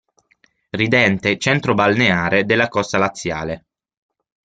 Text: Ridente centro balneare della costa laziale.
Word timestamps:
Ridente 0.71 1.37
centro 1.37 1.75
balneare 1.75 2.43
della 2.43 2.69
costa 2.69 2.97
laziale. 2.97 3.65